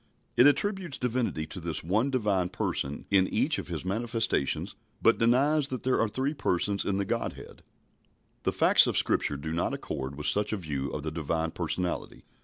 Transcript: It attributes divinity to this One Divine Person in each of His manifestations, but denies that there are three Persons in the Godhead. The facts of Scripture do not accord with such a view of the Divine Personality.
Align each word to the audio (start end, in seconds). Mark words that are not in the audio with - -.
It 0.35 0.47
attributes 0.47 0.97
divinity 0.97 1.45
to 1.45 1.59
this 1.59 1.83
One 1.83 2.09
Divine 2.09 2.49
Person 2.49 3.05
in 3.11 3.27
each 3.27 3.59
of 3.59 3.67
His 3.67 3.85
manifestations, 3.85 4.73
but 4.99 5.19
denies 5.19 5.67
that 5.67 5.83
there 5.83 6.01
are 6.01 6.07
three 6.09 6.33
Persons 6.33 6.83
in 6.85 6.97
the 6.97 7.05
Godhead. 7.05 7.61
The 8.41 8.51
facts 8.51 8.87
of 8.87 8.97
Scripture 8.97 9.37
do 9.37 9.51
not 9.51 9.75
accord 9.75 10.15
with 10.15 10.25
such 10.25 10.53
a 10.53 10.57
view 10.57 10.89
of 10.89 11.03
the 11.03 11.11
Divine 11.11 11.51
Personality. 11.51 12.23